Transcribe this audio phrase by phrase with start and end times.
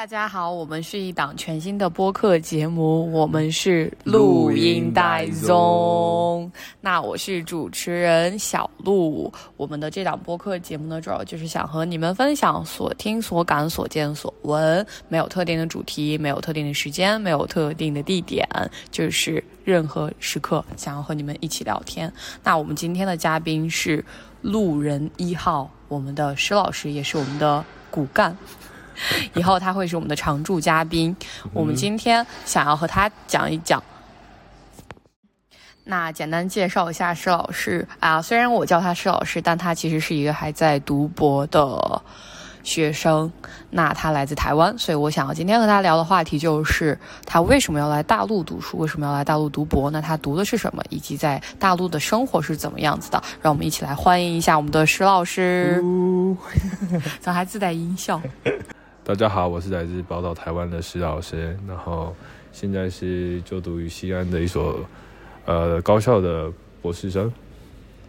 [0.00, 6.50] 大家好，我们是一档全新的播客节目，我们是录音带中。
[6.80, 9.30] 那我是主持人小鹿。
[9.58, 18.48] 我们的这档播客节目呢，主要就是想和你们分享所听、所感、所见、所闻，没有特定的主题，没有特定的时间，没有特定的地点，
[18.90, 22.10] 就是任何时刻想要和你们一起聊天。
[22.42, 24.02] 那我们今天的嘉宾是
[24.40, 28.34] 路人一号，我们的施老师，也是我们的骨干。
[29.34, 31.14] 以后他会是我们的常驻嘉宾。
[31.52, 33.82] 我们今天想要和他讲一讲。
[35.84, 42.00] 那简单介绍一下施老师啊，虽然我叫他施老师，但他其实是一个还在读博的
[42.62, 43.32] 学生。
[43.70, 49.90] 那他来自台湾，所以我想要今天和他聊的话题就是他为什么要来大陆读书，为什么要来大陆读博？
[49.90, 53.20] 那他读的是什么，以及在大陆的生活是怎么样子的？
[53.40, 55.74] 让我们一起来欢迎一下我们的施老师。
[57.18, 58.20] 怎么还自带音效？
[59.10, 62.14] 大家好，我是来自宝岛台湾的石老师，然后
[62.52, 64.88] 现在是就读于西安的一所
[65.46, 66.48] 呃高校的
[66.80, 67.28] 博士生，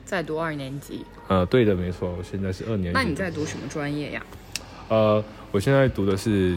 [0.06, 1.04] 在读二年级。
[1.28, 3.00] 呃，对的，没错，我现在是二年级。
[3.00, 4.24] 那你在读什么专业呀？
[4.90, 6.56] 呃，我现在读的是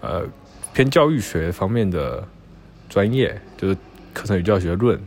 [0.00, 0.26] 呃
[0.72, 2.26] 偏教育学方面的
[2.88, 3.76] 专业，就是
[4.12, 5.00] 课程与教学论。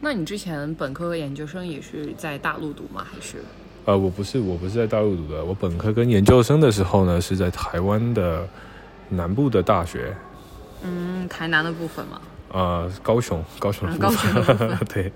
[0.00, 3.06] 那你之前本科和研究生也是在大陆读吗？
[3.12, 3.36] 还是？
[3.84, 5.44] 呃，我不是，我不是在大陆读的。
[5.44, 8.48] 我本科跟研究生的时候呢，是在台湾的
[9.08, 10.14] 南部的大学。
[10.84, 12.20] 嗯，台南的部分吗？
[12.52, 14.78] 呃，高雄，高雄，高雄的部分。
[14.92, 15.10] 对。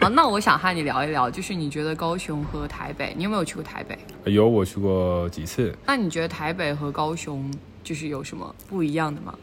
[0.00, 3.98] 好，那我想和你聊一聊，就是你觉得高雄和台北，你有没有去过台北？
[4.32, 5.74] 有，我去过几次。
[5.84, 7.52] 那你觉得台北和高雄
[7.84, 9.34] 就是有什么不一样的吗？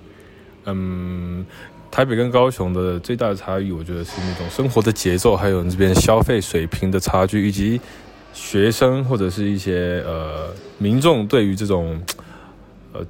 [0.66, 1.46] 嗯，
[1.92, 7.80] 台北跟高雄的最大的差异，我觉得是那种生活的节奏，还有这边消费水平的差距，以及。
[8.34, 12.02] 学生或者是一些呃民众对于这种
[12.92, 13.06] 呃，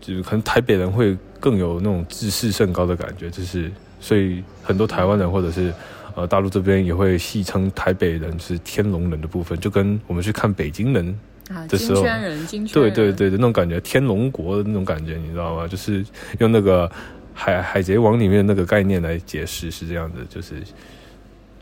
[0.00, 3.70] 就是可能台北人会更有那种自视甚高的感觉，就是
[4.00, 5.72] 所以很多台湾人或者是
[6.14, 11.18] 呃大陆这边也会戏称台北人是天龙人的部分，就跟我们去看北京人
[11.68, 12.02] 的时候，
[12.74, 15.66] 对对对的那种感觉，天龙国的那种感觉，你知道吗？
[15.66, 16.04] 就是
[16.40, 16.90] 用那个
[17.32, 20.54] 海海贼王里面那个概念来解释，是这样子，就是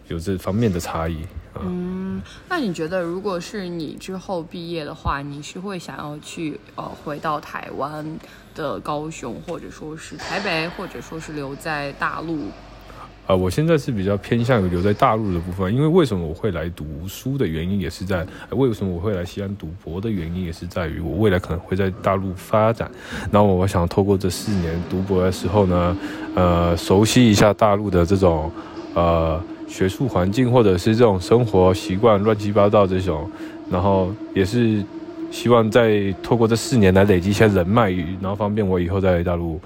[0.09, 1.19] 有这方面的差异。
[1.59, 8.05] 嗯，那你觉得，如果是你之后毕业的话，你是会想要去呃回到台湾
[8.55, 12.41] 的高雄，或者说是台北，或者说是留在大陆？
[13.27, 22.91] 啊，我现在是比较偏向于留在大陆的部分，因为为什么我会来读书的原因，也是在为什么我会来西安读博的原因，也是在于我未来可能会在大陆发展。
[23.33, 25.97] 然后我想透过这四年读博的时候呢，
[26.35, 28.53] 呃，熟悉一下大陆的这种
[28.93, 29.43] 呃。
[29.67, 33.29] 学术环境或者是这种生活习惯乱七八糟这种，
[33.71, 34.83] 然后也是
[35.31, 37.91] 希望在透过这四年来累积一些人脉，
[38.21, 39.61] 然后方便我以后在大陆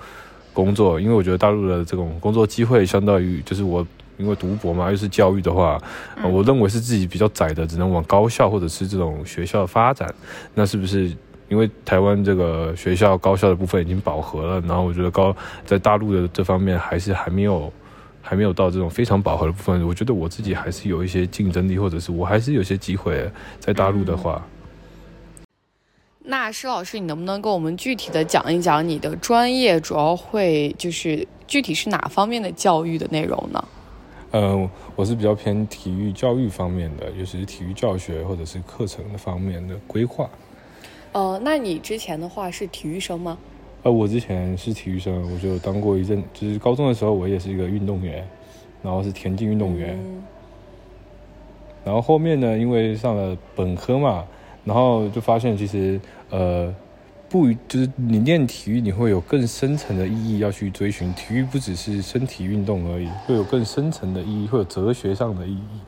[0.54, 0.98] 工作。
[0.98, 5.78] 因为我觉得大陆的这种工作机会相当于就是我因为读博嘛，又是教育的话，
[6.22, 10.12] 我认为是自己比较窄的，只能往高校或者是这种学校发展。
[10.54, 11.12] 那是不是
[11.48, 14.60] 因为台湾这个学校高校的部分已经饱和了？
[14.62, 17.70] 然后我觉得高在大陆的这方面还是还没有。
[18.22, 24.46] 还没有到这种非常饱和的部分，我觉得我自己还是有一些竞争力，或者是我还是有些机会在大陆的话。
[26.22, 33.64] 那施老师，你能不能跟我们具体的讲一讲你的专业主要会就是具体是哪方面的教育的内容呢？
[34.32, 40.30] 嗯，我是比较偏体育教育方面的，尤其是体育教学或者是课程的方面的规划。
[41.12, 43.36] 呃，那你之前的话是体育生吗？
[43.82, 48.26] 呃，我之前是体育生，我就当过一阵，就是高中的时候，我也是一个运动员，
[48.82, 49.98] 然后是田径运动员。
[51.82, 54.24] 然后后面呢，因为上了本科嘛，
[54.66, 55.98] 然后就发现其实
[56.28, 56.74] 呃，
[57.26, 61.10] 不就是你练体育，你会有更深层的意义要去追寻。
[61.14, 65.80] 体育不只是身体运动而已，会有更深层的意义，会有哲学上的意义。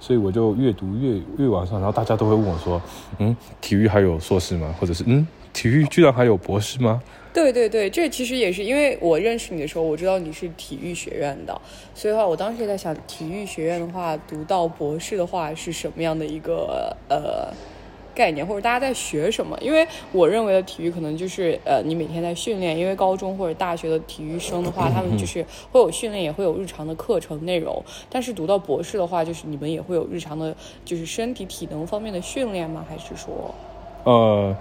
[0.00, 2.80] 所以我就越读越越往上，然后大家都会问我说
[3.20, 4.74] ：“嗯，体育还有硕士吗？
[4.80, 7.02] 或者是嗯？”体育居然还有博士吗？
[7.32, 11.60] 对对对，这其实也是因为我认识你的时候，我知道你是体育学院的，
[11.94, 17.54] 所以的话我当时也在想，体育学院的话，读到博士的话是什么样的一个呃
[18.12, 19.56] 概念，或者大家在学什么？
[19.60, 27.80] 因为我认为的体育可能就是呃你每天在训练，因为高中或者大学的体育生的话，他们就是会有训练，也会有日常的课程内容。
[28.10, 30.52] 但是读到博士的话，就是你们也会有日常的，
[30.84, 32.84] 就是身体体能方面的训练吗？
[32.88, 33.54] 还是说
[34.02, 34.56] 呃？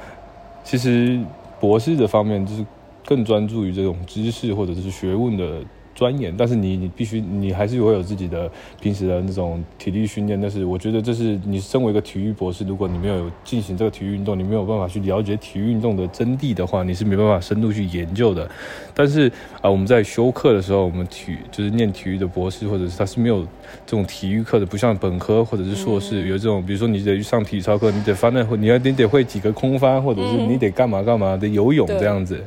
[0.63, 1.19] 其实
[1.59, 2.65] 博士的方面就是
[3.05, 5.61] 更专注于这种知识或者是学问的
[5.99, 8.49] 钻研，但是你你必须你还是会有自己的
[8.79, 10.39] 平时的那种体力训练。
[10.39, 18.49] 但是我觉得这是你身为一个体育博士，如果你没有进行这个体育运动，你没有办法去了解体育运动的真谛的话，你是没办法深度去研究的。
[18.95, 19.29] 但是
[19.61, 23.41] 啊，我们在修课的时候，我们体就是念体育的博士，或者是他是没有
[23.85, 32.41] 这种体育课的，不像本科或者是硕士有这种，比如说你得去上体操课，你得翻那，你要你得会几个空翻，或者是你得干嘛干嘛的游泳这样子。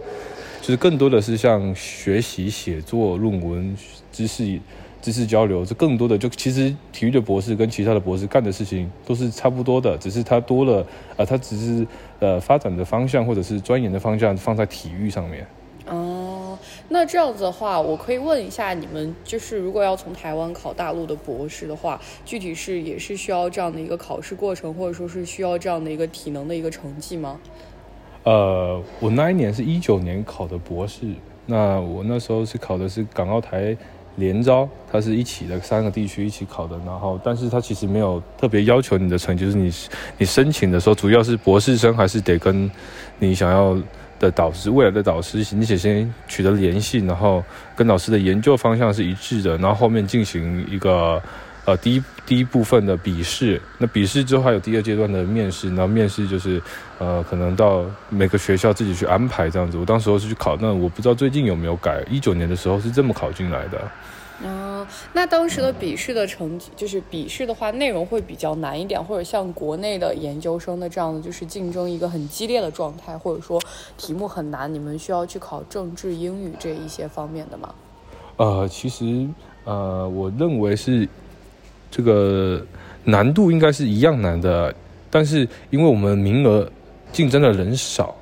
[0.63, 3.77] 就是更多的是像学习写作、论文、
[4.13, 4.61] 知识、
[5.03, 10.87] 知识交流，这更多的就其实体育的博士跟其他的博士干的事情都是差不多的，只是他多了
[11.17, 11.85] 呃，他只是
[12.21, 15.45] 呃发展的方向或者是钻研的方向放在体育上面。
[15.89, 16.57] 哦，
[16.91, 27.41] 那这样子的话，我可以问一下你们，就是如果要从台湾考大陆的博士的话，具体是也是需要这样的一个考试过程，或者说是需要这样的一个体能的一个成绩吗？
[28.25, 31.01] 呃，我那一年是一九年考的博士，
[31.47, 33.77] 那我那时候是考的是港澳台
[34.17, 39.73] 联招，它是一起的三个地区一起考的，然后但是它其实没有特别要求你的成绩，就是你
[40.19, 42.71] 你申请的时候，主要是博士生还是得跟
[43.19, 43.77] 你想要
[44.21, 47.43] 的导师未来的导师，你且先取得联系，然后
[47.75, 51.21] 跟老师的研究方向是一致的，然后后面进行一个。
[51.65, 56.61] 呃，第一第一部分的笔试，那笔试之后还有第二阶段的面试，然后面试就是，
[56.99, 59.79] 呃，可能到每个学校自己去安排这样子。
[59.79, 62.03] 我当时候是去考，那我不知道最近有没有改。
[62.11, 63.81] 一九年的时候是这么考进来的。
[64.45, 73.63] 哦，那当时的笔试的成绩，就是笔试的话，内容会比较难一点，或者像国内的研究生的这样的，就是竞争一个很激烈的状态，或者说
[73.97, 77.73] 题目很难，你们需要去考政治、英语这一些方面的吗？
[78.37, 79.29] 呃，其实
[79.63, 81.09] 呃，我认为是。
[81.93, 82.65] 这个
[83.05, 84.75] 难度应该是一样难的，
[85.11, 86.67] 但是因为我们名额
[87.13, 88.17] 竞争的人少，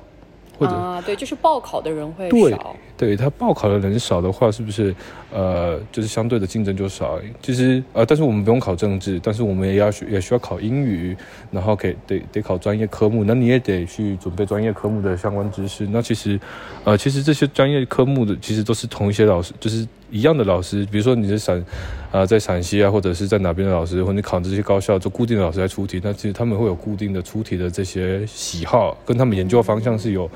[0.59, 2.75] 或者啊，对，就是报考的人会少。
[2.97, 4.93] 对他报考的人少的话，是不是
[5.33, 7.19] 呃，就是相对的竞争就少？
[7.41, 11.17] 其实呃，但是我们不用考政治，但是我们也要学，也需要考英语，
[11.49, 15.87] 然后给得得考专业科目，那你也得去准备专业科目的相关知识。
[15.87, 16.39] 那其实
[16.83, 20.85] 呃，其实这些专业科目的其实都是同一些老师，就是一样的老师。
[20.91, 21.65] 比如说你是陕
[22.11, 25.99] 啊，在陕西啊，或者是在哪边的老师，或者你考这些高校，就固定的老师来出题。
[26.03, 30.29] 那其实他们会有固定的出题的这些喜好，跟他们研究方向是有。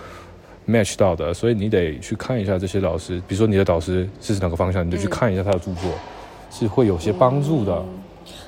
[0.67, 5.91] match 到的，所以你得去看一下这些老师，比如说你的导师是哪个方向，你就去看一下他的著作，
[6.49, 7.85] 是会有些帮助的。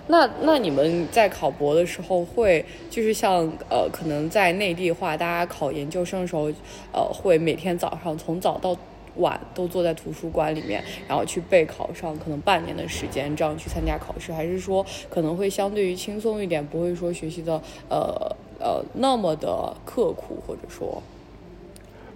[0.07, 6.51] 那那你们在考博的时候，会就是像呃，可能在内地的话，大家考研究生的时候，
[6.91, 8.75] 呃，会每天早上从早到
[9.17, 21.01] 晚都坐在图书馆里面，然后去备考上可能半年的时间，这样去参加考试，还是说可能会相对于轻松一点，不会说学习的呃呃那么的刻苦，或者说。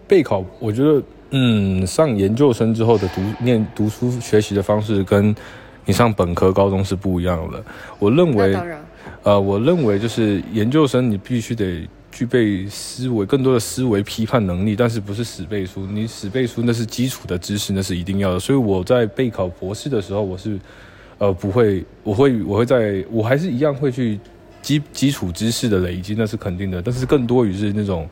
[0.07, 5.33] 备考，我觉得，嗯，上研究生之后的读念读书学习的方式，跟
[5.85, 7.63] 你上本科高中是不一样的。
[7.97, 8.53] 我认为，
[9.23, 15.85] 呃，我认为就是研究生你必须得具备思维，更多的思维批判能力，但是不是死背书。
[15.87, 18.39] 你死背书那是基础的知识，那是一定要的。
[18.39, 20.59] 所以我在备考博士的时候，我是，
[21.17, 24.19] 呃，不会，我会，我会在我还是一样会去
[24.61, 26.81] 基基础知识的累积，那是肯定的。
[26.81, 28.07] 但是更多于是那种。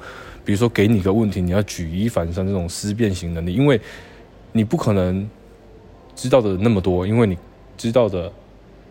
[0.46, 3.80] 比如说，给你个问题，你要举一反三这种思辨型能力，因为
[4.52, 5.30] 你不可能
[6.16, 7.38] 知道的那么多，因为你
[7.78, 8.32] 知道的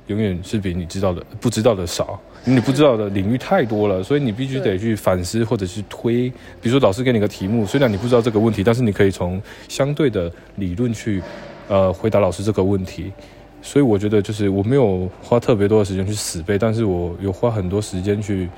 [0.07, 2.21] 永远是比你知道的不知道的少，
[2.55, 6.29] 你不知道的领域太多了，所以你必须得去反思或者是推。
[6.61, 11.23] 比如说，老师给你个题目，虽然你不知道这个问题，但是你可以从相对的理论去
[11.69, 13.13] 呃回答老师这个问题。
[13.61, 18.49] 所以我觉得，就是我没有花特别多的时间去死背，但是我有花很多时间去。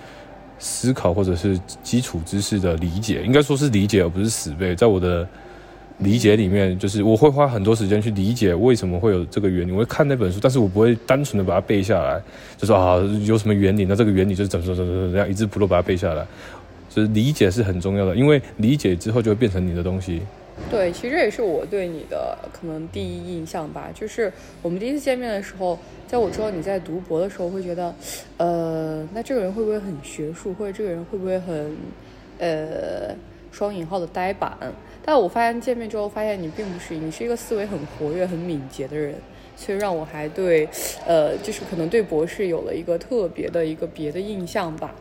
[0.62, 4.74] 思考或者是基础知识的理解，应该说是理解而不是死背。
[4.74, 5.26] 在我的
[6.00, 9.72] 理解里面，就是我会花很多时间去理解为什么会有这个原理。
[9.72, 12.20] 我会看那本书，但是我不会单纯的把它背下来，
[12.56, 16.26] 就说啊有什么原理，那这个原理就是怎么怎么怎么怎么样，一字不漏把它背下来。
[16.88, 20.22] 就是理解是很重要的，因为理解之后就会变成你的东西。
[20.70, 23.88] 对，其实也是我对你的可能第一印象吧。
[23.94, 25.78] 就是我们第一次见面的时候，
[26.08, 27.94] 在我知道你在读博的时候，会觉得，
[28.38, 31.76] 呃，那这个人会不会很学术，或者这个人会不会很，
[32.38, 33.14] 呃，
[33.52, 34.52] 双引号的呆板？
[35.10, 39.12] 但我发现见面之后，发现你并不是，你是一个思维很活跃、很敏捷的人，
[39.56, 40.68] 所以让我还对，
[41.04, 44.94] 呃，就是可能对博士有了一个特别的一个别的印象吧。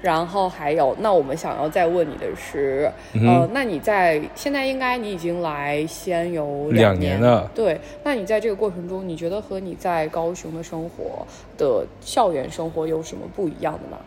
[0.00, 7.80] 然后还有，那我们想要再问你的是，呃，那你在现在应该你已经来西安有两年了，对？
[8.04, 11.26] 那你在这个过程中，你觉得和你在高雄的生活
[11.58, 13.98] 的校园生活有什么不一样的吗？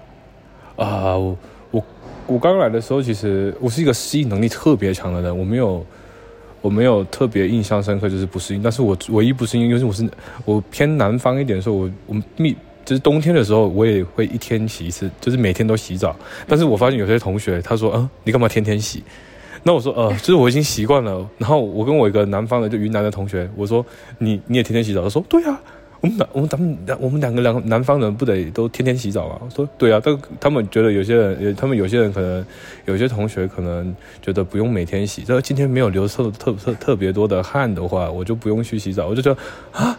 [0.78, 1.36] 啊，我
[1.72, 1.84] 我
[2.26, 5.86] 我刚来的时候，其实我是一个适应能力特别强的人，我没有
[6.62, 8.62] 我没有特别印象深刻，就是不适应。
[8.62, 10.10] 但是我唯一不适应，因为我是
[10.46, 12.56] 我偏南方一点的时候，我我密
[12.86, 16.16] 就是冬天的时候，我也会一天洗一次，就是每天都洗澡。
[16.48, 19.04] 但是我发现有些同学他说，嗯，你干嘛天天洗？
[19.64, 21.30] 那我说，呃，就是我已经习惯了。
[21.38, 23.86] 然后我跟我一个南方的就云南的同学，我说，
[24.20, 25.02] 你你也天天洗澡？
[25.02, 25.60] 他说，对啊。
[26.02, 29.42] 我们我们咱们我们两个两南方人不得都天天洗澡啊？
[29.44, 29.50] 我？
[29.50, 32.46] 说对啊，但他们觉得有些人，他们有些人可能
[32.86, 35.24] 有些同学可能觉得不用每天洗。
[35.24, 39.08] 这今天没有流特特特特别多的汗的话，我就不用去洗澡。
[39.08, 39.40] 我就觉得
[39.72, 39.98] 啊，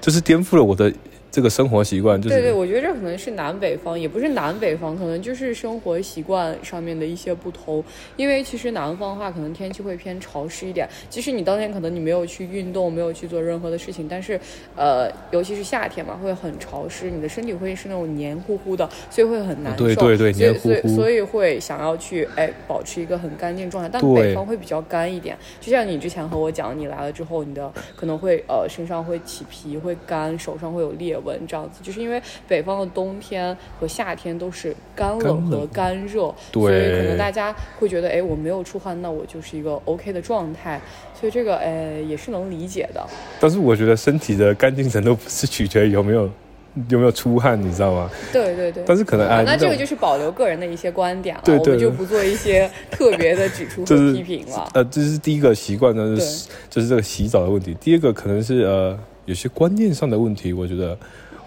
[0.00, 0.92] 这是颠覆了我的。
[1.34, 7.82] 这个生活习惯就是对对，我觉得这可能是南北方，也不是南北方，可能就是生活习惯上面的一些不同。
[8.16, 10.88] 因为其实南方的话，可能天气会偏潮湿一点。
[11.10, 14.38] 即使你当天可能你没有去运动，没有去做任何的事情，但是
[14.76, 19.84] 呃，尤其是夏天嘛，会很潮湿，你的身体会是那种黏糊糊的，所以会很难受。
[19.84, 20.94] 对对对，黏糊糊。
[20.94, 23.90] 所以会想要去哎保持一个很干净状态。
[23.92, 31.18] 但北方会比较干一点，就像你之前和我讲，你来了之后，你的可能会呃身上会起皮，会干，手上会有裂。
[31.24, 40.80] 纹这样子，就是因为北方的冬天和夏天都是干冷和干热，所以可能大家会觉得，哎，我没有出汗，那我就是一个 OK 的状态，
[41.18, 43.04] 所以这个，哎，也是能理解的。
[43.40, 46.28] 但是我觉得身体的干净程度不是取决于有没有
[46.88, 48.10] 有没有出汗，你知道吗？
[48.32, 48.82] 对对对。
[48.86, 54.68] 但是可能，那这个就是保留个人的一些观点了，我们就不做一些特别的指出 和批评了。
[54.74, 57.76] 呃，这是第一个习惯呢，是就是这个洗澡的问题。
[57.80, 58.98] 第二个可能是呃。
[59.26, 60.96] 有些观念上的问题，我觉得，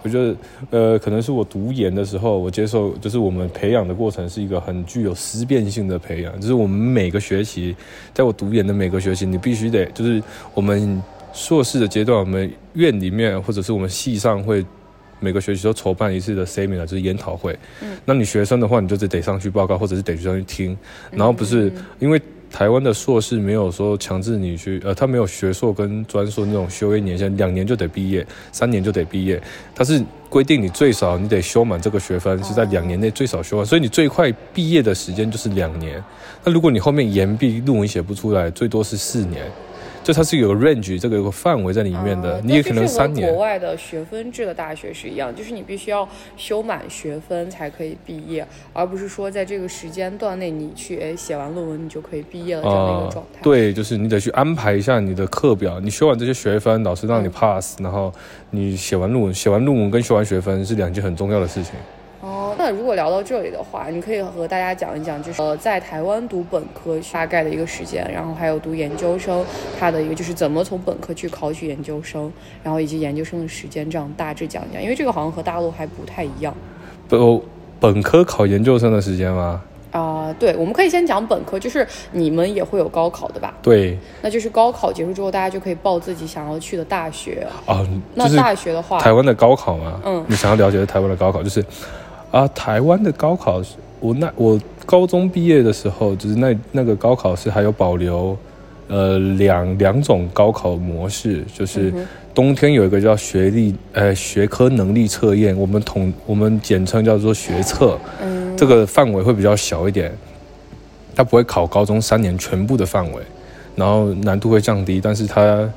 [0.03, 0.35] 我觉得，
[0.71, 7.75] 呃，可能是我读研的时候，我接受，就是我们培养的过程是一个很具有思辨性的培养，就是我们每个学期，
[8.13, 10.21] 在我读研的每个学期，你必须得，就是
[10.53, 11.01] 我们
[11.33, 14.65] 硕士的阶段，我们院里面或者是我们系上会
[15.19, 17.57] 每个学期都筹办一次的 seminar，就是研讨会。
[17.81, 17.97] 嗯。
[18.05, 20.77] 那你学生的话，你就是得上去报告，或者是得上去听，
[21.11, 22.21] 然后不是因为。
[22.51, 29.41] 台湾的硕士没有说强制你去，呃，他没有学硕跟专硕那种修一年限，两年就得毕业，三年就得毕业。
[29.75, 36.03] 他是规定你最少你得修满这个学分，是在两年内最少修完，所以你最快毕业的时间就是两年。
[36.43, 39.43] 那如果你后面延毕，论文写不出来，最多是四年。
[40.07, 43.29] 就它是有个 range，这个有个范围在里面的，你也可能三年。
[43.29, 53.41] 国外的学分制的大学是一样，就是你必须要修满学分才可以毕业，而不是说在这个时间段内你去诶写完论文你就可以毕业了这样的一个状态。
[53.43, 58.13] 对，就是你得去安排一下你的课表，你修完这些学分，老师让你 pass，然后
[58.51, 61.73] 你写完论文，写完论文跟修完学分是两件很重要的事情。
[62.57, 69.45] 那如果聊到这里的话，你可以和大家讲一讲，就是呃，在台湾读本科大概的一个时间，然后还有读研究生，
[69.79, 72.31] 它的一个就是怎么从本科去考取研究生，
[72.63, 76.53] 然后以及研究生的时间，这样大致讲讲，因为这个好像和大陆还不太一样。
[77.07, 77.43] 不，
[77.79, 79.61] 本科考研究生的时间吗？
[79.91, 83.53] 啊，对，我们可以先讲本科，就是你们也会有高考的吧？
[83.61, 87.87] 对，那就是高考结束之后，大家就可以报自己想要去的大学啊。
[88.13, 89.99] 那大学的话，台湾的高考吗？
[90.05, 91.63] 嗯，你想要了解的台湾的高考就是。
[92.37, 93.63] 啊，台湾的高考，
[93.99, 98.37] 我那我高中毕业的时候，就是那那个高考是还有保留，
[98.87, 101.91] 呃，两两种高考模式，就是
[102.35, 107.97] 冬天有一个叫学历呃学科能力测验，我们统我们简称叫做学测，
[108.55, 110.15] 这个范围会比较小一点，
[111.15, 113.21] 它不会考高中三年全部的范围，
[113.75, 115.67] 然后难度会降低，但是它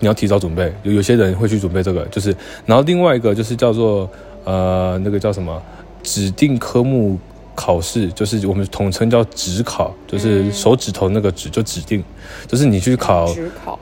[0.00, 2.34] 你要提早准备，有有些人会去准备这个，就是
[2.66, 4.10] 然后另外一个就是叫做
[4.42, 5.62] 呃那个叫什么？
[6.02, 7.18] 指定科目
[7.54, 12.02] 考试就是我们统称叫指考，就是手指头那个指就指定，
[12.46, 13.32] 就是你去考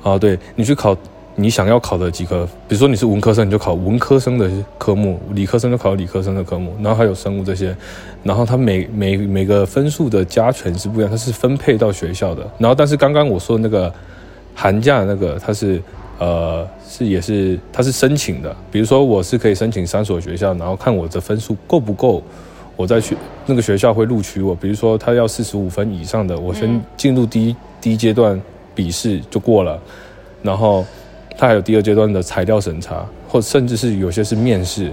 [0.03, 0.97] 啊，对你去考
[1.37, 7.75] 你想要考的几科，比如说你是文科生，你就考文科生的科目；理科生就考理科生的科目，然后还有生物这些。
[8.23, 12.47] 然后它每每每个分数的加权是不一样，它是分配到学校的。
[12.59, 13.93] 然后但是刚刚我说的那个
[14.55, 15.81] 寒假那个，它是。
[16.21, 18.55] 呃，是也是，他是申请的。
[18.71, 22.23] 比如说，我是可以申请三所学校，然后看我的分数够不够，
[22.77, 24.55] 我再去那个学校会录取我。
[24.55, 28.39] 比如说，他要四十五分以上的，我先进入第一第一阶段
[28.75, 29.81] 笔试就过了，
[30.43, 30.85] 然后
[31.39, 34.93] 他还有第二阶段的材料审查，或甚至是有些是面试。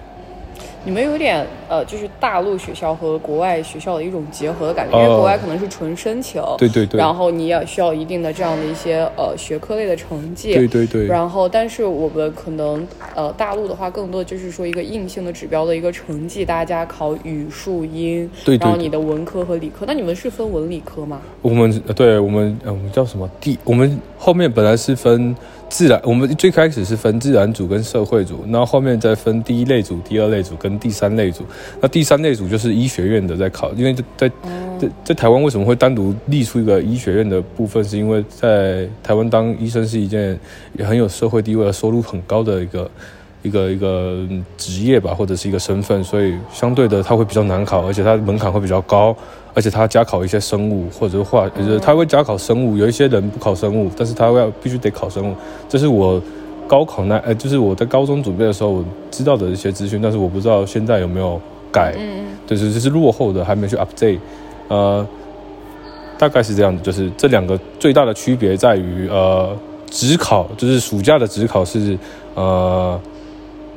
[0.85, 21.21] 你们有点呃，就是大陆学校和国外学校的一种结合的感觉，因为国外可能是纯申请，对对对，然后你也需要一定的这样的一些呃学科类的成绩，对对对，然后但是我们可能呃大陆的话，更多的就是说一个硬性的指标的一个成绩，大家考语数英，对对，然后你的文科和理科，那你们是分文理科吗？
[21.41, 25.35] 我们对我们呃我们叫什么第我们后面本来是分。
[25.69, 31.43] 自然，我们最开始是分自然组跟社会组，然后后面再分第一类组、第二类组跟第三类组。
[31.81, 34.29] 那第三类组就是医学院的在考，因为在
[34.79, 37.83] 在在台湾为什么会单独立出一个医学院的部分？
[37.83, 40.37] 是因为在台湾当医生是一件
[40.77, 42.91] 也很有社会地位、收入很高的一个
[43.43, 49.15] 一个一个职业吧，或者是一个身份，所以相对的他会比较难考，而且他门槛会比较高，
[49.53, 55.35] 而且他加考一些生物或者是化，就是他会加考生物，有一些人不考生物，但是他要必须得考生物，
[55.69, 56.21] 这是我
[56.67, 61.39] 高考那呃，就是我在高中准备的时候我知道的一些资讯，但是我不知道现在有没有
[61.71, 64.19] 改，嗯对，就是落后的，还没去 update，
[64.67, 65.05] 呃，
[66.17, 69.55] 大概是这样子，就是这两个最大的区别在于，呃，
[69.89, 71.97] 职考就是暑假的职考是，
[72.35, 72.99] 呃，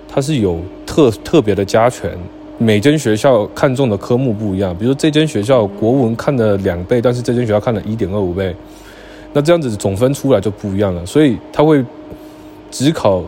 [0.09, 2.11] 它是有特特别的加权，
[2.59, 8.55] 每间学校看中的科目不一样，比如说这间学校国文看了两倍，但是这间学校看了一点二五倍，
[9.33, 11.85] 那这样子总分出来就不一样了，所以它会
[12.71, 13.25] 职考。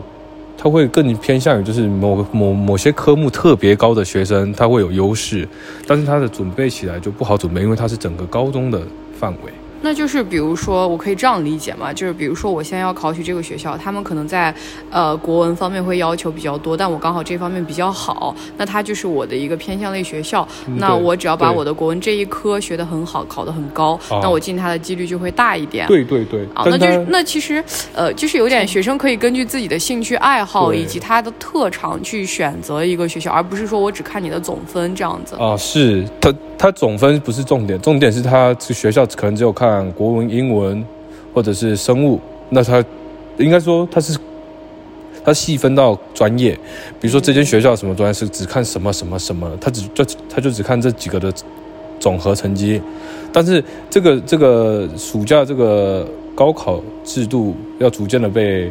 [0.55, 5.45] 他会更偏向于就是某某某些科目特别高的学生，他会有优势，
[5.85, 8.81] 但是他的准备起来就不好准备，因为他是整个高中的
[9.19, 9.51] 范围。
[9.83, 11.91] 那就是比如说，我可以这样理解嘛？
[11.91, 14.53] 就是比如说，我现在要考取这个学校，他们可能在
[14.89, 20.47] 呃国文方面会要求比较多，但我刚好这方面比较好，那它就是我的一个偏向类学校。
[20.77, 25.85] 那我只要把我的国文这一科学得很好，考得很高，啊那我进它的几率就会大一点。
[25.87, 27.61] 对对对，啊，那就是那其实，
[27.93, 35.35] 呃，就是有点学生可以根据自己的兴趣爱好以及他的特长去选择一个学校，而不是说我只看你的总分这样子。
[35.35, 40.83] 啊，是他他总分不是重点，重点是他这学校可能只有看国文、英文
[41.33, 42.83] 或者是生物，那它
[43.37, 44.17] 应该说它是
[45.23, 46.51] 它细分到专业，
[46.99, 51.33] 比如说这间学校什么专业是只看什么什么什么，它只就它就只看这几个的
[51.99, 52.81] 总和成绩，
[53.31, 58.69] 但是这个这个暑假这个高考制度要逐渐的被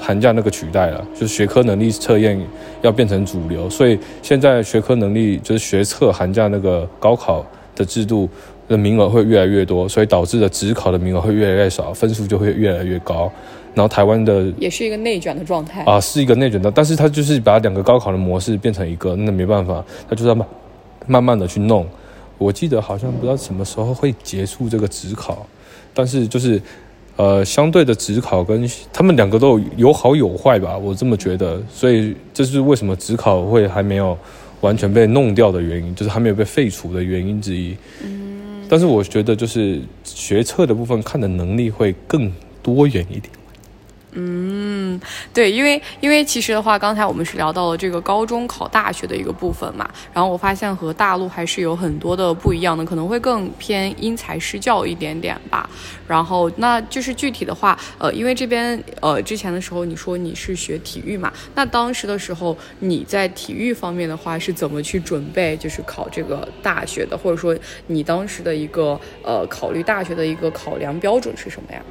[0.00, 2.40] 寒假那个取代了，就是学科能力测验
[2.80, 7.44] 要变成主流，所以现在学科能力就是学测寒假那个高考
[7.76, 8.26] 的制度
[8.72, 13.30] 的名额会越来越多，所以导致的职考的名额会越来越少，分数就会越来越高。
[13.74, 15.82] 然后台湾的也是一个内卷的状态。
[15.84, 20.46] 啊是一个内卷的，但是它就是把两个高考的模式变成一个，那没办法，它就是要慢
[21.06, 21.86] 慢慢的去弄。
[22.38, 25.46] 我记得好像不知道什么时候会结束这个职考，
[25.94, 26.60] 但是就是
[27.16, 34.18] 呃相对的职考跟他们两个都有有好有坏吧，我这么觉得，所以这是为什么职考会还没有
[34.60, 37.76] 完全被弄掉的原因，就是还没有被废除的原因之一。
[38.04, 38.31] 嗯，
[38.72, 42.32] 但是我觉得就是学测的部分看的能力会更
[42.62, 43.30] 多元一点。
[44.12, 44.61] 嗯
[45.32, 55.68] 对，因为因为其实的话，刚才我们是聊到了这个高中考大学的一个部分嘛，然后我发现和大陆还是有很多的不一样的，可能会更偏因材施教一点点吧。
[56.06, 71.82] 然后那就是具体的话，呃，因为这边呃之前的时候你说你是学体育嘛，那当时的时候你在体育方面的话是怎么去准备，就是考这个大学的，或者说你当时的一个呃考虑大学的一个考量标准是什么呀？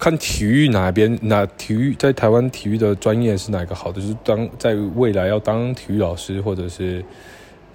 [0.00, 7.04] 看体育哪边哪体育在台湾体育的专业是哪个好的，就是当在未来要当体育老师或者是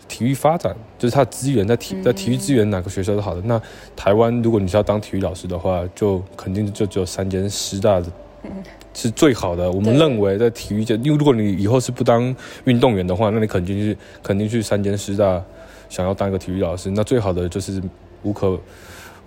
[0.07, 3.41] 体育发展，就是他资源在体在体育资源哪个学校是好的。
[3.43, 3.61] 那
[3.95, 8.07] 台湾如果你是要当体育老师的话，就肯定就只有三间师大的。
[8.93, 12.33] 是最好的，我们认为在体育界，因为如果你以后是不当
[12.63, 15.43] 运动员的话，那你肯定是肯定去三间师大，
[15.89, 17.81] 想要当一个体育老师，那最好的就是
[18.23, 18.57] 无可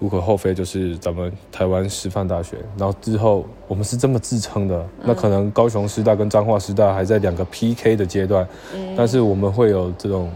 [0.01, 2.57] 无可厚非，就是咱们台湾师范大学。
[2.77, 8.47] 然后之后我们是这么自称的，那可能高雄师大跟彰化师大还在两个 PK 的阶段，
[8.97, 10.31] 但是我们会有这种。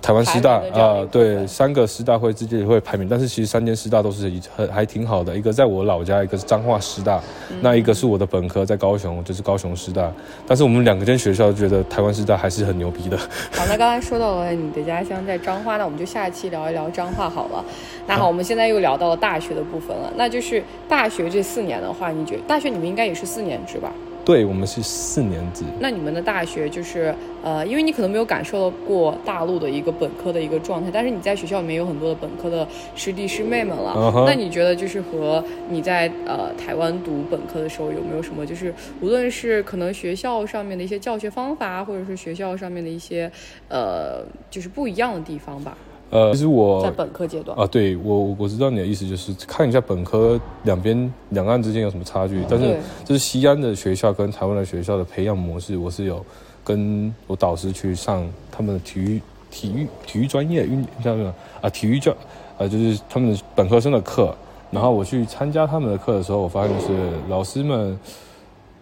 [0.00, 7.20] 台湾师大啊、对，三个师大会之间会排名，但是其实三间师大都是一很还挺好的，一个在我老家，一个是彰化师大，
[7.60, 10.10] 那一个是我的本科在高雄，就是高雄师大。
[10.46, 13.18] 但是我们两个间学校觉得台湾师大还是很牛逼的。
[13.18, 17.64] 好，那刚才说到了你的家乡在彰化，那我们就下一期聊一聊彰化好了。
[18.06, 20.10] 那好，我们现在又聊到了大学的部分了。
[20.16, 23.92] 那就是大学这四年的话，你觉得大学你们应该也是四年制吧？
[24.28, 34.22] 对我们是四年级，那你们的大学就是呃，因为你可能没有感受到过大陆的一个本科的一个状态，但是你在学校里面有很多的本科的师弟师妹们了。
[34.26, 43.32] 那你觉得就是和你在呃台湾读本科的时候有没有什么就是无论是可能学校上面的一些教学方法，或者是学校上面的一些
[43.70, 45.74] 呃就是不一样的地方吧？
[46.10, 47.58] 呃，其实我在我本科阶段。
[47.58, 52.42] 啊，对我我知道你的意思，就是看一下本科两边两岸之间有什么差距。
[52.48, 56.24] 但是对就是西安的学校跟台湾的学校的培养模式，我是有
[56.64, 62.12] 跟我导师去上他们的体育体育体育专业运叫什么啊体育教
[62.58, 64.34] 啊就是他们的本科生的课。
[64.70, 66.88] 然后我去参加他们的课的时候，我发现是
[67.28, 67.98] 老师们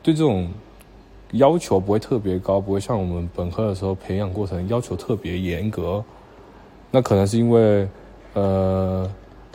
[0.03, 0.49] 对这种
[1.33, 6.05] 要求不会特别高，不会像我们本科的时候培养过程要求特别严格。
[6.90, 7.87] 那可能是因为，
[8.35, 9.11] 呃，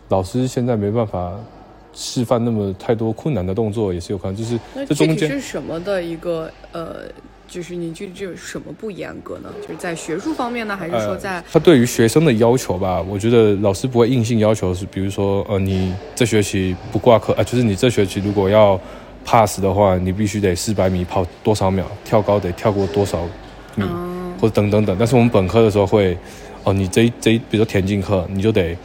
[0.09, 1.33] 老师现在没办法
[1.93, 4.35] 示范那么太多困难的动作，也是有可能。
[4.35, 7.03] 就是那具体这中间是什么的一个呃，
[7.47, 9.49] 就是你具体这有什么不严格呢？
[9.61, 18.79] 就是在学术方面呢，还是说在呃、他对于学生的要求吧，我觉得老师不会硬性要求是，比如说呃，你这学期不挂科啊、呃，就是你这学期如果要
[19.25, 23.21] pass 的话，你必须得四百米跑多少秒，跳高得跳过多少
[23.75, 24.95] 米，嗯或者等等等。
[24.97, 26.17] 但是我们本科的时候会，
[26.63, 28.75] 哦，你这这比如说田径课，你就得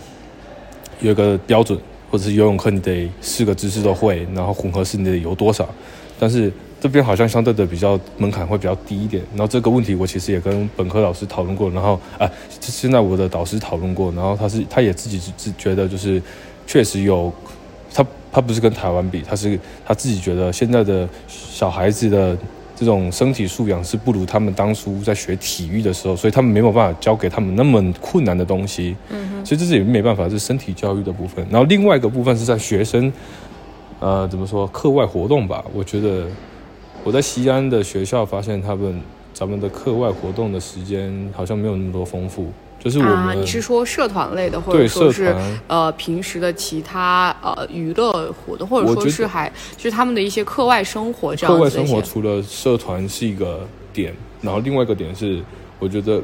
[1.00, 1.78] 有一个标准，
[2.10, 5.68] 或者是游泳课你得四个姿势都会，然后混合式你得游多少。
[6.18, 9.22] 但是这边好像相对的比较门槛会比较低一点。
[9.32, 16.20] 然后这个问题我其实也跟本科老师讨论过，然后啊，现在我的导师讨论过，然后他是他也自己自觉得就是
[16.66, 17.32] 确实有。
[17.94, 22.36] 他他不是跟台湾比，他是他自己觉得现在的小孩子的
[22.76, 28.94] 这种身体素养是不如他们当初在学体育的时候，所以他们没有办法教给他们那么困难的东西。
[29.08, 31.44] 嗯，所以这是也没办法，这是身体教育的部分。
[31.50, 33.10] 然后另外一个部分是在学生，
[33.98, 35.64] 呃，怎么说课外活动吧？
[35.72, 36.26] 我觉得
[37.02, 39.00] 我在西安的学校发现，他们
[39.32, 42.52] 咱们的课外活动的时间好像没有那么多丰富。
[42.86, 45.34] 就是我们、啊，你是说社团类的，或者说是
[45.66, 55.42] 呃平时的其他呃娱乐活动，或者说是还就是他们的一些课外生活这样课外生活除了社团是一个点，然后另外一个点是，
[55.80, 56.22] 我觉得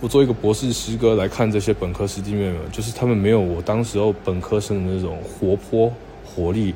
[0.00, 5.92] 我作为一个博士师哥来看这些本科师弟妹们，就是他们没有我当时候本科生的那种活泼
[6.24, 6.74] 活力，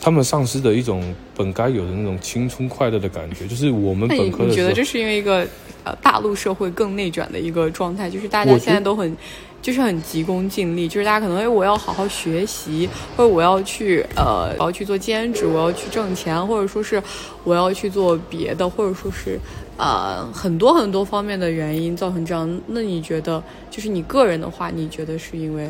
[0.00, 1.02] 他们丧失的一种
[1.36, 5.46] 本该有的那种青春快乐的感觉，就是我们本科的时候你觉得这是因为一个
[5.84, 9.16] 呃大陆社会更内卷的一个状态，就是大家现在都很
[9.60, 17.02] 就是很急功近利，就是大家可能哎我要好好学习，或者我要去呃我要去做兼职，我要去挣钱，或者说是
[17.42, 19.38] 我要去做别的，或者说是
[19.76, 22.60] 呃很多很多方面的原因造成这样。
[22.68, 25.68] 那你觉得就是你个人的话，你觉得是因为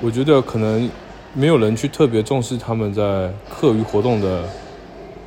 [0.00, 0.88] 我觉得可能
[1.34, 4.42] 没有人去特别重视他们在课余活动的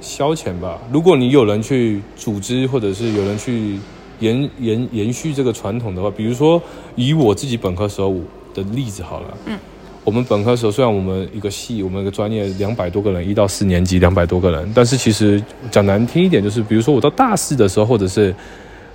[0.01, 0.77] 消遣吧。
[0.91, 3.77] 如果你有人去组织，或者是有人去
[4.19, 6.61] 延延延续这个传统的话，比如说
[6.95, 8.13] 以我自己本科时候
[8.53, 9.57] 的例子好了，嗯，
[10.03, 18.35] 我们本科时候虽然我们一个系，我们一个专业两百多个人，一到四年级两百多个人，但是其实讲难听一点，就是比如说我到大四的时候，或者是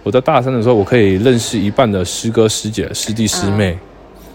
[0.03, 3.79] 我在大三的时候，我可以认识一半的师哥师姐、师弟师妹。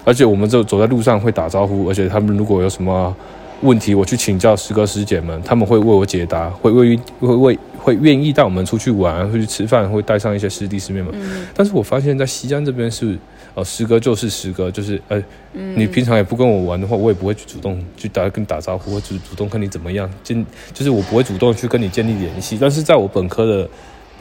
[0.04, 3.16] 而且我们就走在路上会打招呼，而且他们如果有什么
[3.62, 11.12] 问题，我去请教师哥师姐们，他们会为我解答，会为会为会愿意带我们出去玩，会去吃饭，会带上一些师弟师妹们。
[11.14, 13.18] 嗯但是我发现，在西安这边是，
[13.54, 15.22] 呃，师哥就是师哥，就是呃，
[15.54, 22.58] 嗯你平常也不跟我玩的话，我也不会去主动去打跟你打招呼，或主主动跟你怎么样建，就是我不会主动去跟你建立联系。
[22.60, 23.70] 但是在我本科的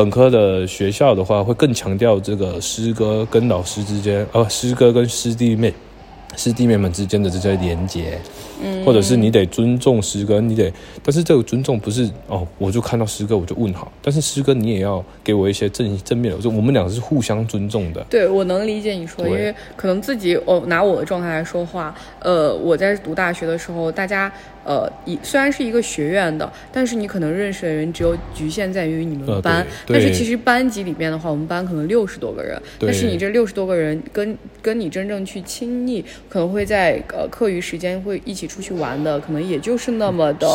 [0.01, 5.75] 本科的学校的话，会更强调这个师哥跟老师之间，呃，师哥跟师弟妹。
[6.37, 8.17] 师弟妹们之间的这些连接，
[8.63, 18.01] 嗯或者是你得尊重师哥，你得，但是这个尊重不是哦，我就看到师哥我就问好，但是师哥你也要给我一些正正面的，就我们两个是互相尊重的。
[18.09, 24.33] 对，我能理解你说，因为可能自己，我、拿我的状态来说话，呃，我在读大学的时候，大家，
[24.65, 40.49] 呃，一虽然是一个学院的，但是你可能认识的人只有局限在于你们呃班，但是其实班级里面的话，我们班可能六十多个人，但是你这六十多个人跟跟你真正去亲密，可能会在呃课余时间会一起出去玩的，可能也就是那么的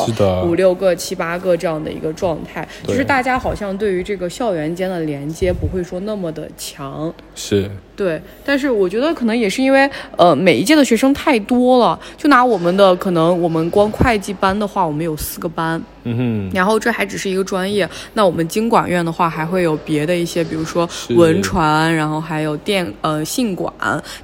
[0.46, 7.14] 五六个、七八个这样的一个状态，就是大家好像对于这个校园间的连接不会说那么的强。
[7.34, 11.98] 是，对，但是我觉得可能也是因为，呃，每一届的学生太多了。
[12.18, 17.90] 就拿我们的，可能我们光会计班的话，我们有四个班，嗯哼，然后这还只是一个专业。
[18.14, 23.74] 那我们经管院的话，还会有别的一些，比如说文传，然后还有电呃信管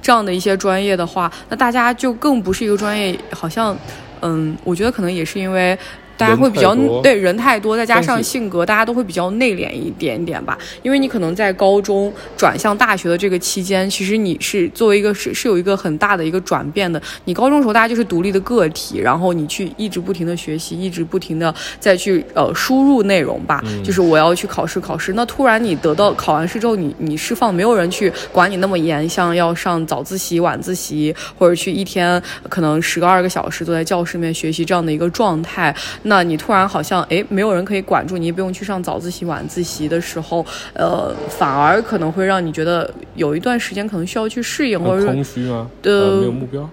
[0.02, 3.74] 这样的一些专业的话，那大家就更不是一个专业，好像，
[4.20, 5.78] 嗯，我觉得可能也是因为。
[6.16, 10.56] 大家会比较人对人太多，再加上性格，大家都会比较内敛一点点吧。
[10.82, 17.00] 因为你可能在高中转向大学的这个期间，其实你是作为一个是是有一个很大的一个转变的。
[17.24, 23.62] 你高中的时候大家就是独立的个体，然后你去一直不停的学习，一直不停的再去呃输入内容吧。
[23.84, 45.70] 就是我要去考试考试，那突然你得到考完试之后，你你释放，没有人去管你那么严，像要上早自习、晚自习，或者去一天可能十个二个小时坐在教室里面学习这样的一个状态，那你突然好像哎没有人可以管住你，也不用去上早自习、晚自习的时候，呃，反而可能会让你觉得有一段时间可能需要去适应，或者很是空虚吗？
[45.82, 46.68] 呃呃，没有目标。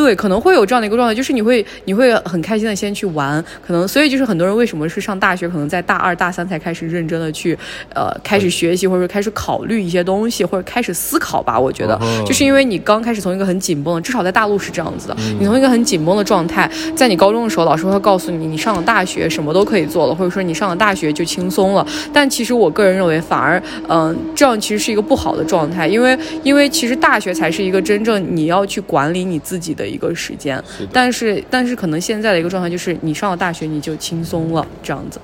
[0.00, 7.54] 对，可能会有这样的一个状态，就是你会你会很开心的先去玩，可能所以就是很多人为什么是上大学，可能在大二大三才开始认真的去
[7.94, 11.60] 呃开始学习或者说开始考虑一些东西或者开始思考吧。
[11.60, 21.86] 我觉得就是因为你刚开始从一个很紧绷的，至少在大陆是这样子的，你从一个很紧绷的状态，在你高中的时候，老师会告诉你，你上了大学什么都可以做了，或者说你上了大学就轻松了。
[22.10, 30.56] 但其实我个人认为，反而嗯、这样其实是一个不好的状态，因为因为其实大学才是一个真正你要去管理你自己的一个时间。
[30.78, 35.20] 是但是但是可能现在的一个状态就是，你上了大学你就轻松了，这样子。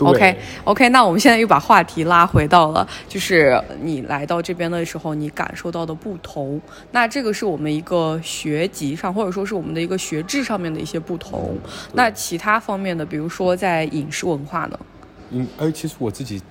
[0.00, 6.60] OK OK，那我们现在又把话题拉回到了，就是你来到这边的时候，你感受到的不同。
[6.90, 11.56] 那这个是我们一个学籍上，或者说是我们的一个学制上面的一些不同。
[11.92, 14.78] 那其他方面的，比如说在饮食文化呢？
[15.30, 16.42] 嗯哎，其实我自己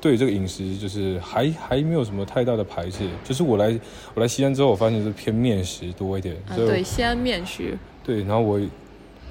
[0.00, 3.78] 对这个饮食就是还还没有什么太大的排斥，就是我来
[4.14, 7.76] 我来西安之后，我发现是偏面食多一点，啊，对，西安面食。
[8.04, 8.60] 对，然后我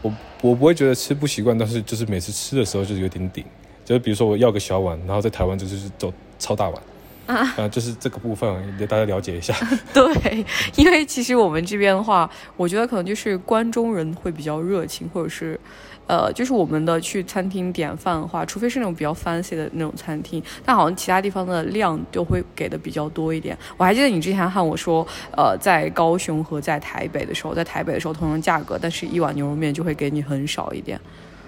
[0.02, 3.44] 我我不会觉得吃不习惯，但是就是每次吃的时候就是有点顶，
[3.86, 6.82] 就是比如说我要个小碗，然后在台湾就是走超大碗。
[7.28, 9.54] 啊、就是这个部分，给大家了解一下。
[9.94, 15.60] 对，因为其实我们这边的话，我觉得可能就是关中人会比较热情，或者是，
[16.08, 23.58] 呃，就是我们的去餐厅点饭的话，除非是那种比较 fancy 的那种餐厅，但好像其他地方的量都会给的比较多一点。
[23.76, 30.98] 我还记得你之前和我说，呃，在高雄和在台北的时候，在台北的时候同样价格，但是一碗牛肉面就会给你很少一点。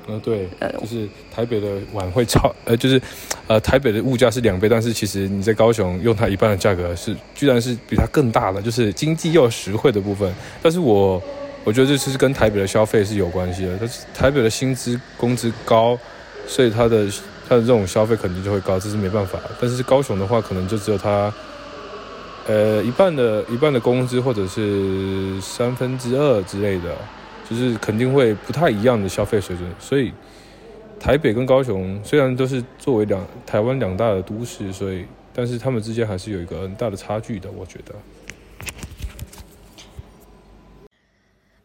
[0.09, 2.99] 嗯，对，就是台北的碗会超，呃， 就是，
[3.45, 10.33] 呃，台北的物价是两倍，但是其实你在高雄用它一半的价格是，居然是比它更大的，就是经济又实惠的部分。
[10.61, 11.21] 但是我
[11.63, 15.95] 我觉得这是跟台北的消费是有关系的，但是台北的薪资工资高，
[16.47, 17.05] 所以它的
[17.47, 19.37] 它的这种消费肯定就会高，这是没办法。
[19.61, 21.31] 但是高雄的话，可能就只有它。
[22.47, 26.95] 呃，一半的一半的工资，或者是三分之二之类的，
[27.49, 29.67] 就是肯定会不太一样的消费水准。
[29.79, 30.13] 所以，
[30.99, 37.95] 台北跟高雄虽然都是作为两台湾两大的都市，所以但是他们之间还是有一个很大的差距的，我觉得。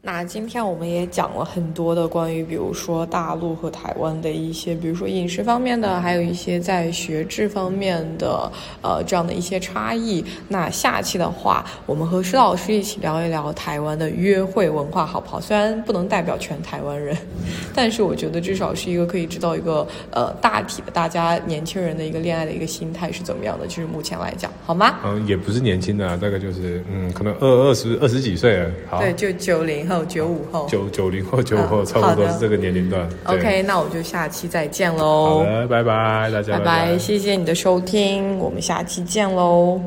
[0.07, 10.23] 那今天我们也讲了很多的关于，比如说大陆和台湾的一些，比如说饮食方面的，还有一些在学制方面的，呃，这样的一些差异。
[10.47, 15.41] 那下期的话，我们和施老师一起聊一聊台湾的约会文化，好不好？
[15.41, 17.17] 虽然不能代表全台湾人，
[17.75, 24.97] 但是我觉得至少是一个可以知道一个呃大体的大家年轻人的一个恋爱的一个心态是怎么样的，就是目前来讲，好吗？
[25.03, 28.71] 嗯，也不是年轻的、啊，大概就是嗯，可能二二十二十几岁了。
[28.91, 30.67] 好，对，就九零后、九五后。
[30.69, 33.09] 九九零后、九五后，嗯差不多是这个年龄段。
[33.25, 35.45] OK，那我就下期再见好喽。
[35.45, 39.81] 的，拜拜，大家拜拜，谢谢你的收听，我们下期见喽。